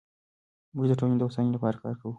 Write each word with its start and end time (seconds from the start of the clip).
موږ 0.75 0.85
د 0.89 0.93
ټولنې 0.99 1.17
د 1.17 1.21
هوساینې 1.27 1.51
لپاره 1.55 1.81
کار 1.83 1.93
کوو. 1.99 2.09